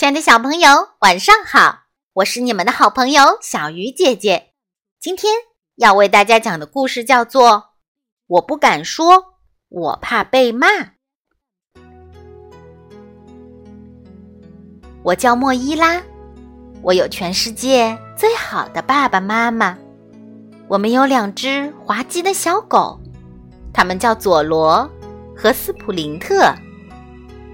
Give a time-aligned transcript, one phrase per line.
[0.00, 1.80] 亲爱的小朋友，晚上好！
[2.14, 4.54] 我是你们的好朋友小鱼姐姐。
[4.98, 5.30] 今天
[5.76, 7.50] 要为大家讲的故事叫做
[8.26, 9.34] 《我不敢说，
[9.68, 10.68] 我怕被骂》。
[15.02, 16.02] 我叫莫伊拉，
[16.80, 19.76] 我有全世界最好的爸爸妈妈。
[20.66, 22.98] 我们有两只滑稽的小狗，
[23.70, 24.90] 它们叫佐罗
[25.36, 26.54] 和斯普林特。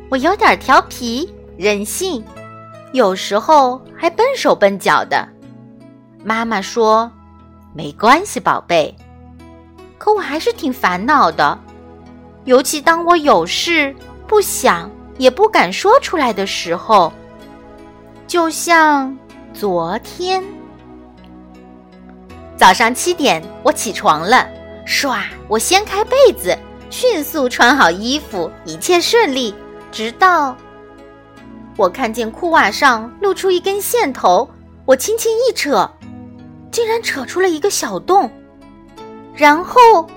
[0.08, 1.28] 我有点调皮。
[1.56, 2.24] 任性，
[2.92, 5.26] 有时候还笨手笨脚的。
[6.22, 7.10] 妈妈说
[7.74, 8.94] ：“没关系，宝贝。”
[9.98, 11.58] 可我还是挺烦恼的，
[12.44, 13.94] 尤其当我有事
[14.26, 17.12] 不想也不敢说出来的时候。
[18.26, 19.16] 就像
[19.54, 20.44] 昨天
[22.56, 24.46] 早上七点，我起床了，
[24.86, 26.56] 唰，我掀开被子，
[26.90, 29.54] 迅速穿好衣服，一切顺利，
[29.90, 30.56] 直到。
[31.76, 34.48] 我看见裤袜上露出一根线头，
[34.86, 35.90] 我轻轻一扯，
[36.70, 38.30] 竟然扯出了一个小洞，
[39.34, 40.08] 然后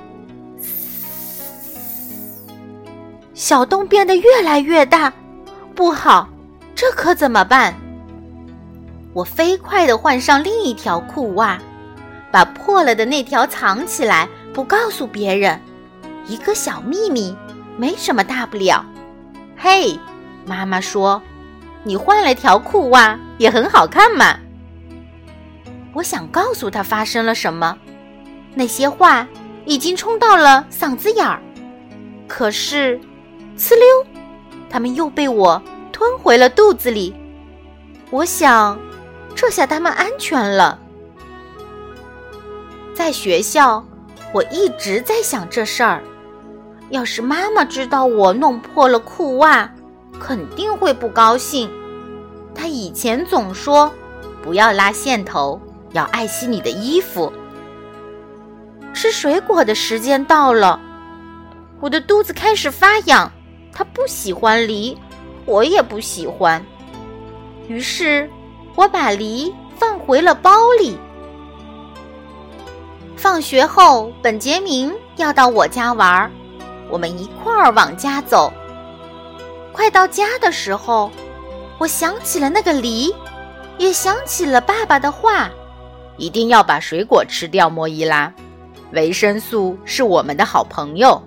[3.34, 5.12] 小洞变得越来越大，
[5.76, 6.30] 不好，
[6.74, 7.76] 这可怎么办？
[9.14, 11.60] 我飞快地换上另一条裤袜，
[12.32, 15.60] 把破了的那条藏起来，不告诉别人，
[16.26, 17.36] 一个小秘密，
[17.76, 18.86] 没什么大不了。
[19.58, 20.00] 嘿，
[20.46, 21.22] 妈妈说。
[21.84, 24.38] 你换了条裤袜也很好看嘛。
[25.94, 27.78] 我想告诉他发生了什么，
[28.54, 29.28] 那些话
[29.66, 31.42] 已经冲到了嗓子眼儿，
[32.28, 33.00] 可是，
[33.58, 33.86] 呲溜，
[34.70, 37.16] 他们又被我吞回了肚子里。
[38.12, 38.80] 我想，
[39.36, 40.80] 这下他们安全了。
[42.94, 43.84] 在学校，
[44.34, 46.04] 我一直在想这事儿，
[46.90, 49.72] 要是妈妈知道我弄破了裤袜。
[50.20, 51.70] 肯定会不高兴。
[52.54, 53.92] 他以前总说
[54.44, 55.60] ：“不要拉线头，
[55.94, 57.32] 要爱惜你的衣服。”
[58.94, 60.80] 吃水果的时间到了，
[61.80, 63.32] 我的肚子开始发痒。
[63.72, 64.98] 他不喜欢梨，
[65.46, 66.62] 我也不喜欢。
[67.68, 68.30] 于是，
[68.76, 70.98] 我把梨放回了包里。
[73.16, 76.30] 放学后，本杰明要到我家玩，
[76.90, 78.52] 我们一块儿往家走。
[79.72, 81.10] 快到家的时候，
[81.78, 83.14] 我想起了那个梨，
[83.78, 85.50] 也想起了爸爸的话：
[86.18, 88.34] 一定要把水果吃掉，莫伊拉。
[88.92, 91.22] 维生素是我们的好朋友。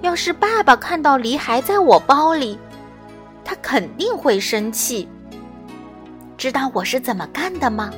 [0.00, 2.58] 要是爸爸看到梨还在我包里，
[3.44, 5.08] 他肯定会生气。
[6.36, 7.90] 知道我是怎么干的吗？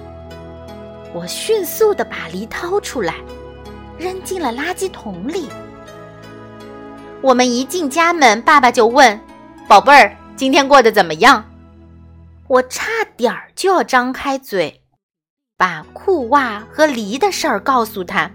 [1.15, 3.15] 我迅速的把梨掏出来，
[3.99, 5.49] 扔进了垃圾桶里。
[7.23, 9.21] 我们一进家门，爸爸就问
[9.69, 11.45] ：“宝贝儿，今天过得怎么样？”
[12.49, 12.87] 我差
[13.17, 14.83] 点儿就要张开嘴，
[15.59, 18.31] 把裤袜和梨的事儿告诉他。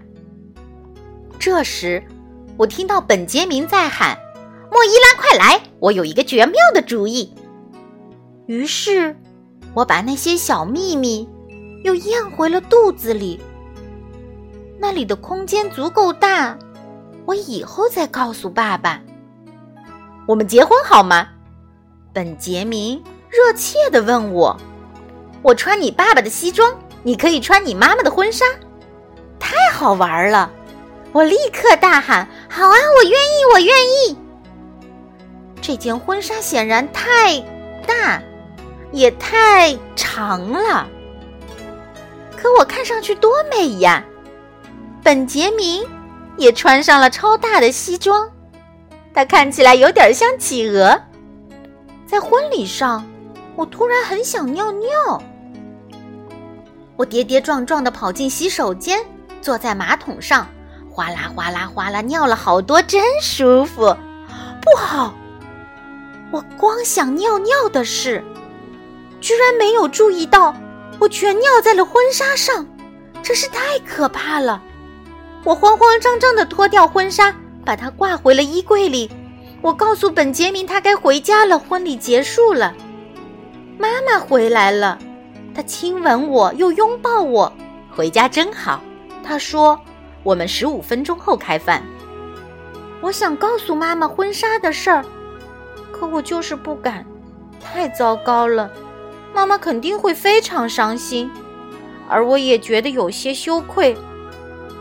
[1.38, 2.02] 这时，
[2.56, 4.16] 我听到本杰明在喊
[4.70, 5.60] ：“莫伊拉，快来！
[5.80, 7.34] 我有一个绝妙的主意。”
[8.46, 9.16] 于是，
[9.74, 11.28] 我把那些小秘密
[11.82, 13.40] 又咽回了肚子里。
[14.78, 16.56] 那里的空间足够大。
[17.26, 19.00] 我以后再告诉爸爸。
[20.26, 21.28] 我们结婚好吗？
[22.12, 24.56] 本杰明热切地问我。
[25.42, 28.44] 我穿你爸爸的西装，你可以穿你妈妈的婚纱，
[29.38, 30.50] 太好玩了！
[31.12, 34.18] 我立刻大喊：“好啊，我愿意，我愿意！”
[35.62, 37.38] 这件婚纱显然太
[37.86, 38.20] 大，
[38.92, 40.88] 也太长了，
[42.36, 44.04] 可我看上去多美呀！
[45.02, 45.84] 本杰明。
[46.36, 48.30] 也穿上了超大的西装，
[49.14, 51.00] 他看起来有点像企鹅。
[52.06, 53.04] 在婚礼上，
[53.56, 55.22] 我突然很想尿尿，
[56.96, 59.00] 我跌跌撞撞地跑进洗手间，
[59.40, 60.46] 坐在马桶上，
[60.90, 63.96] 哗啦哗啦哗啦尿了好多，真舒服。
[64.62, 65.14] 不好，
[66.30, 68.22] 我光想尿尿的事，
[69.20, 70.54] 居然没有注意到
[70.98, 72.66] 我全尿在了婚纱上，
[73.22, 74.62] 真是太可怕了。
[75.46, 77.32] 我慌慌张张地脱掉婚纱，
[77.64, 79.08] 把它挂回了衣柜里。
[79.62, 82.74] 我告诉本杰明，他该回家了，婚礼结束了。
[83.78, 84.98] 妈妈回来了，
[85.54, 87.52] 她亲吻我，又拥抱我。
[87.88, 88.82] 回家真好，
[89.22, 89.80] 她说
[90.24, 91.80] ：“我们十五分钟后开饭。”
[93.00, 95.04] 我想告诉妈妈婚纱的事儿，
[95.92, 97.06] 可我就是不敢，
[97.62, 98.68] 太糟糕了。
[99.32, 101.30] 妈妈肯定会非常伤心，
[102.08, 103.96] 而我也觉得有些羞愧。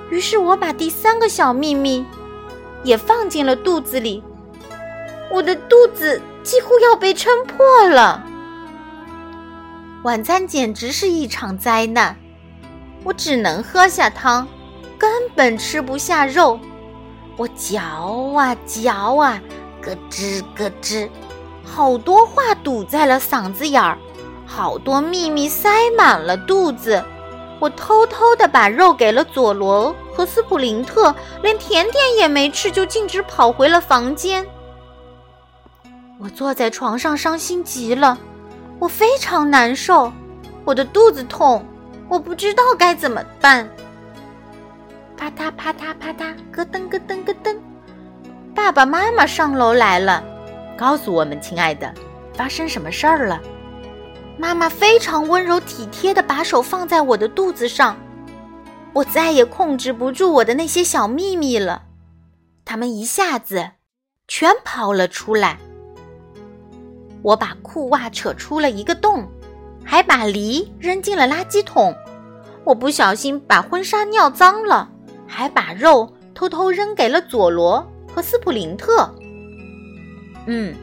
[0.10, 2.06] 于是我把第三个小秘密
[2.84, 4.24] 也放进了肚子里，
[5.32, 8.24] 我的肚子几乎要被撑破了。
[10.04, 12.16] 晚餐简直是一场灾难，
[13.04, 14.48] 我只能喝下汤，
[15.00, 16.60] 根本吃不下肉。
[17.38, 17.82] 我嚼
[18.38, 19.42] 啊嚼啊，
[19.82, 21.10] 咯吱咯吱，
[21.64, 23.98] 好多话堵在了嗓子眼儿，
[24.46, 27.04] 好多秘密塞满了肚子。
[27.60, 34.46] 我偷偷的把肉给了佐罗和斯普林特，连甜点也没吃，就径直跑回了房间。
[36.20, 38.18] 我坐在床上，伤心极了，
[38.80, 40.12] 我非常难受，
[40.64, 41.66] 我的肚子痛，
[42.10, 43.68] 我不知道该怎么办。
[45.18, 47.56] 啪嗒啪嗒啪嗒，咯噔咯噔咯噔，
[48.54, 50.22] 爸爸妈妈上楼来了，
[50.78, 51.94] 告诉我们：“亲爱的，
[52.34, 53.42] 发生什么事儿了？”
[54.38, 57.98] 妈妈非常温柔体贴的把手放在我的肚子上，
[58.94, 61.84] 我再也控制不住我的那些小秘密了，
[62.64, 63.72] 他们一下子
[64.28, 65.58] 全跑了出来。
[67.22, 69.28] 我把裤袜扯出了一个洞，
[69.84, 71.96] 还把梨扔进了垃圾桶。
[72.64, 74.90] 我不小心把婚纱尿脏了，
[75.26, 79.10] 还把肉偷偷扔给了佐罗和斯普林特。
[80.46, 80.76] 嗯，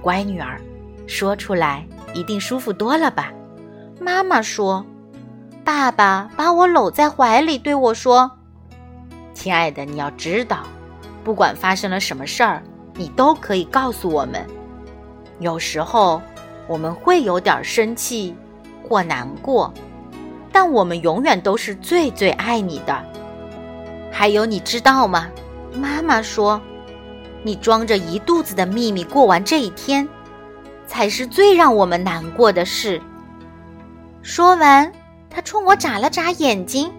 [0.00, 0.60] 乖女儿，
[1.06, 1.86] 说出来。
[2.14, 3.32] 一定舒服多了吧？
[4.00, 4.84] 妈妈说。
[5.64, 8.30] 爸爸把我搂在怀里，对我说
[9.34, 10.60] ：“亲爱的，你要知道，
[11.22, 12.62] 不管发生了什么事儿，
[12.94, 14.42] 你都可以告诉我们。
[15.40, 16.22] 有时候
[16.66, 18.34] 我们会有点生气
[18.82, 19.70] 或难过，
[20.50, 23.04] 但我们永远都是最最爱你的。
[24.10, 25.28] 还有，你知道吗？
[25.74, 26.58] 妈妈说，
[27.42, 30.08] 你装着一肚子的秘密过完这一天。”
[30.88, 33.00] 才是最让我们难过的事。
[34.22, 34.90] 说完，
[35.30, 36.90] 他冲我眨了眨眼睛。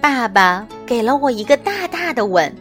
[0.00, 2.54] 爸爸给了我一个大大的吻。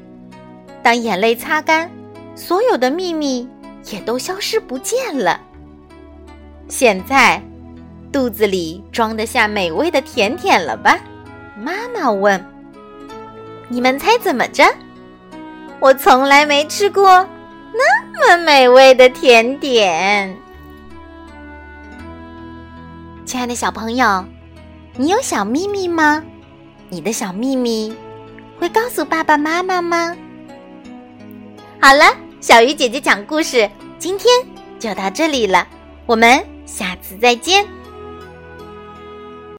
[0.81, 1.89] 当眼泪擦干，
[2.35, 3.47] 所有的秘密
[3.91, 5.39] 也都消失不见了。
[6.67, 7.41] 现在，
[8.11, 10.97] 肚子里装得下美味的甜点了吧？
[11.57, 12.43] 妈妈问。
[13.69, 14.63] 你们猜怎么着？
[15.79, 17.25] 我从来没吃过。
[18.25, 20.33] 那么美味的甜点，
[23.25, 24.23] 亲爱的小朋友，
[24.95, 26.23] 你有小秘密吗？
[26.87, 27.93] 你的小秘密
[28.57, 30.15] 会告诉爸爸妈妈吗？
[31.81, 32.05] 好了，
[32.39, 34.31] 小鱼姐姐讲故事，今天
[34.79, 35.67] 就到这里了，
[36.05, 37.67] 我们下次再见。